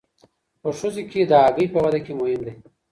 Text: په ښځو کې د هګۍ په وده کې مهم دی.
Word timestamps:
په 0.61 0.69
ښځو 0.77 1.03
کې 1.11 1.21
د 1.29 1.33
هګۍ 1.43 1.67
په 1.73 1.79
وده 1.83 1.99
کې 2.05 2.13
مهم 2.19 2.39
دی. 2.45 2.53